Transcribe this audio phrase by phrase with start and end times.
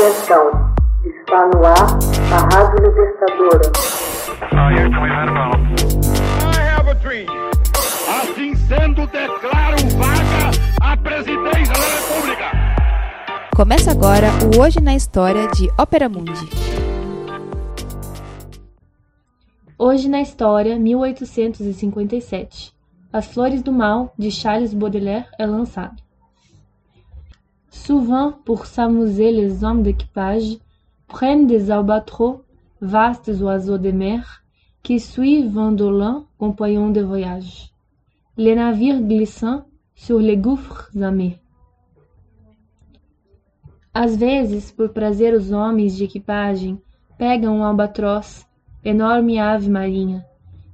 [0.00, 0.72] Atenção,
[1.04, 1.98] está no ar
[2.32, 3.70] a Rádio Libertadora.
[8.08, 10.50] Assim sendo, declaro vaga
[10.80, 12.44] a presidência da República.
[13.54, 16.48] Começa agora o Hoje na História de Ópera Mundi.
[19.78, 22.72] Hoje na História, 1857.
[23.12, 26.02] As Flores do Mal, de Charles Baudelaire, é lançado.
[27.70, 30.58] Souvent, pour s'amuser, les hommes d'équipage
[31.06, 32.40] prennent des albatros,
[32.80, 34.42] vastes oiseaux de mer,
[34.82, 37.72] qui suivent indolents compagnons de voyage.
[38.36, 39.64] Les navires glissant
[39.94, 41.38] sur les gouffres amers.
[43.94, 46.80] Às vezes, por prazer, os homens de equipagem
[47.18, 48.46] pegam um albatroz,
[48.84, 50.24] enorme ave marinha,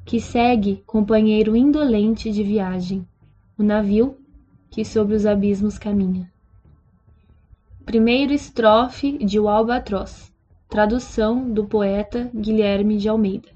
[0.04, 3.06] que segue companheiro indolente de viagem,
[3.58, 4.16] o navio
[4.70, 6.30] que sobre os abismos caminha.
[7.86, 10.34] Primeiro estrofe de O Albatroz,
[10.68, 13.48] tradução do poeta Guilherme de Almeida.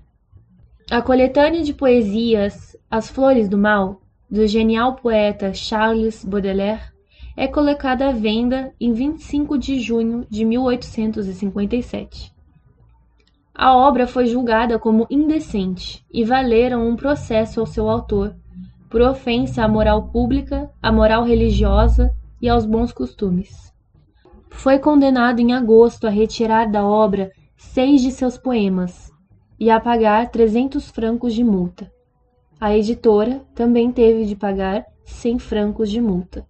[0.88, 6.92] A coletânea de poesias As Flores do Mal, do genial poeta Charles Baudelaire,
[7.36, 12.32] é colocada à venda em 25 de junho de 1857.
[13.52, 18.36] A obra foi julgada como indecente e valeram um processo ao seu autor
[18.88, 23.69] por ofensa à moral pública, à moral religiosa e aos bons costumes.
[24.50, 29.10] Foi condenado em agosto a retirar da obra seis de seus poemas
[29.58, 31.90] e a pagar trezentos francos de multa.
[32.60, 36.46] A editora também teve de pagar cem francos de multa.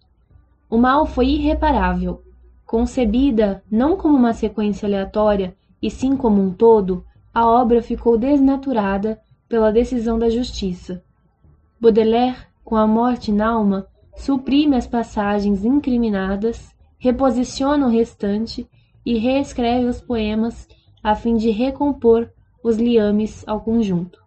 [0.68, 2.22] O mal foi irreparável.
[2.66, 9.20] Concebida não como uma sequência aleatória, e sim como um todo, a obra ficou desnaturada
[9.48, 11.02] pela decisão da justiça.
[11.80, 18.68] Baudelaire, com a morte na alma, suprime as passagens incriminadas reposiciona o restante
[19.04, 20.68] e reescreve os poemas
[21.02, 22.30] a fim de recompor
[22.62, 24.22] os liames ao conjunto.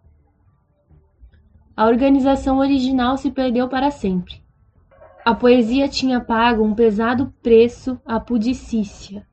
[1.76, 4.42] A organização original se perdeu para sempre.
[5.24, 9.24] A poesia tinha pago um pesado preço à pudicícia.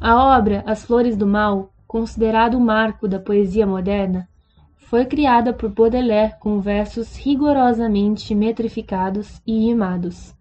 [0.00, 4.28] A obra As Flores do Mal, considerado o marco da poesia moderna,
[4.76, 10.34] foi criada por Baudelaire com versos rigorosamente metrificados e rimados,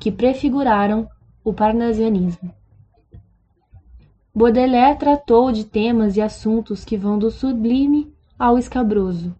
[0.00, 1.08] que prefiguraram
[1.44, 2.50] o parnasianismo.
[4.34, 9.32] Baudelaire tratou de temas e assuntos que vão do sublime ao escabroso,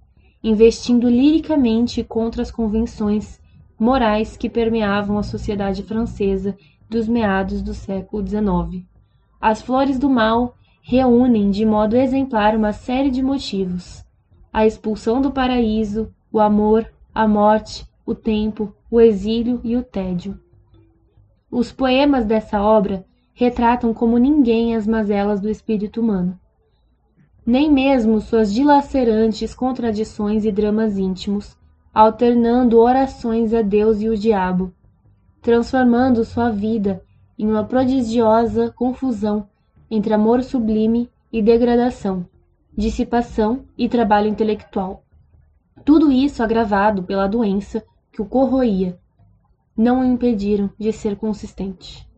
[0.42, 3.40] investindo liricamente contra as convenções
[3.78, 6.56] morais que permeavam a sociedade francesa
[6.88, 8.84] dos meados do século XIX.
[9.40, 14.04] As Flores do Mal reúnem de modo exemplar uma série de motivos:
[14.52, 20.38] a expulsão do paraíso, o amor, a morte, o tempo, o exílio e o tédio.
[21.56, 26.36] Os poemas dessa obra retratam como ninguém as mazelas do espírito humano.
[27.46, 31.56] Nem mesmo suas dilacerantes contradições e dramas íntimos,
[31.94, 34.74] alternando orações a Deus e o diabo,
[35.40, 37.00] transformando sua vida
[37.38, 39.48] em uma prodigiosa confusão
[39.88, 42.26] entre amor sublime e degradação,
[42.76, 45.04] dissipação e trabalho intelectual.
[45.84, 48.98] Tudo isso agravado pela doença que o corroía
[49.76, 52.08] não o impediram de ser consistente.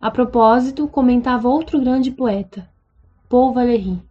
[0.00, 2.68] A propósito, comentava outro grande poeta,
[3.28, 4.02] Paul Valéry.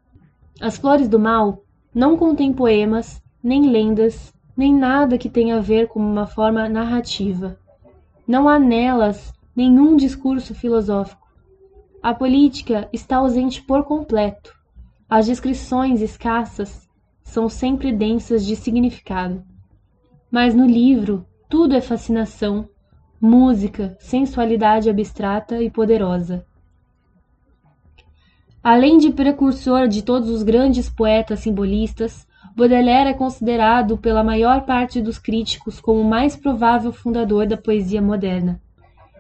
[0.60, 1.64] As Flores do Mal
[1.94, 7.60] não contêm poemas, nem lendas, nem nada que tenha a ver com uma forma narrativa.
[8.28, 11.28] Não há nelas nenhum discurso filosófico.
[12.02, 14.54] A política está ausente por completo.
[15.10, 16.88] As descrições escassas
[17.24, 19.44] são sempre densas de significado.
[20.34, 22.68] Mas no livro tudo é fascinação,
[23.22, 26.44] música, sensualidade abstrata e poderosa.
[28.64, 35.00] Além de precursor de todos os grandes poetas simbolistas, Baudelaire é considerado pela maior parte
[35.00, 38.60] dos críticos como o mais provável fundador da poesia moderna.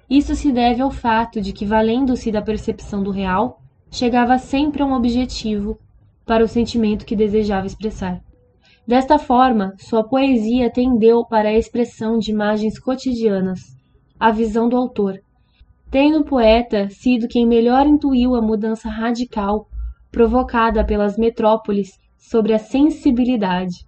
[0.09, 3.61] Isso se deve ao fato de que, valendo-se da percepção do real,
[3.91, 5.77] chegava sempre a um objetivo
[6.25, 8.19] para o sentimento que desejava expressar.
[8.85, 13.61] Desta forma, sua poesia tendeu para a expressão de imagens cotidianas,
[14.19, 15.21] a visão do autor,
[15.89, 19.67] tendo o poeta sido quem melhor intuiu a mudança radical
[20.11, 23.85] provocada pelas metrópoles sobre a sensibilidade.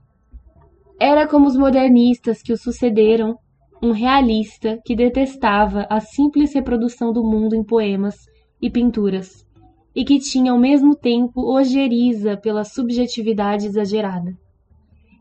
[0.97, 3.35] Era como os modernistas que o sucederam,
[3.83, 8.15] um realista que detestava a simples reprodução do mundo em poemas
[8.61, 9.45] e pinturas,
[9.93, 14.33] e que tinha ao mesmo tempo ojeriza pela subjetividade exagerada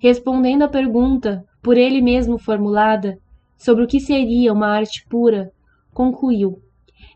[0.04, 3.18] respondendo à pergunta, por ele mesmo formulada,
[3.56, 5.50] sobre o que seria uma arte pura,
[5.94, 6.60] concluiu: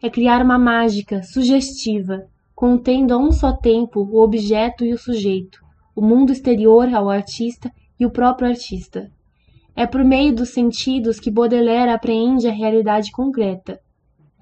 [0.02, 2.24] é criar uma mágica sugestiva,
[2.54, 5.60] contendo a um só tempo o objeto e o sujeito,
[5.94, 7.70] o mundo exterior ao artista
[8.00, 9.10] e o próprio artista.
[9.76, 13.78] É por meio dos sentidos que Baudelaire apreende a realidade concreta.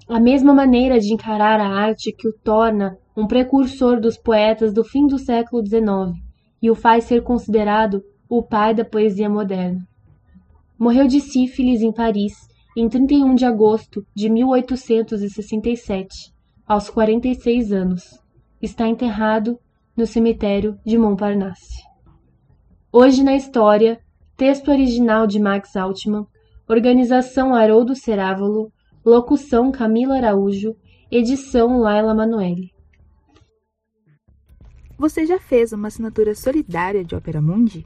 [0.07, 4.85] A mesma maneira de encarar a arte que o torna um precursor dos poetas do
[4.85, 6.17] fim do século XIX
[6.61, 9.87] e o faz ser considerado o pai da poesia moderna.
[10.77, 12.33] Morreu de sífilis em Paris
[12.75, 16.33] em 31 de agosto de 1867,
[16.67, 18.03] aos 46 anos.
[18.61, 19.59] Está enterrado
[19.95, 21.81] no cemitério de Montparnasse.
[22.91, 23.99] Hoje na história,
[24.35, 26.27] texto original de Max Altman,
[26.67, 28.71] organização Haroldo Cerávolo,
[29.03, 30.75] locução Camila Araújo,
[31.09, 32.71] edição Laila Manoeli.
[34.97, 37.85] Você já fez uma assinatura solidária de Opera Mundi?